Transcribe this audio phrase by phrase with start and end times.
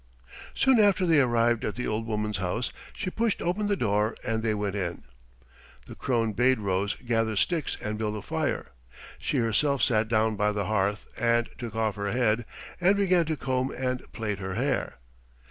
[0.55, 2.71] Soon after they arrived at the old woman's house.
[2.91, 5.03] She pushed open the door, and they went in.
[5.85, 8.71] The crone bade Rose gather sticks and build a fire;
[9.19, 12.45] she herself sat down by the hearth, and took off her head,
[12.81, 14.97] and began to comb and plait her hair.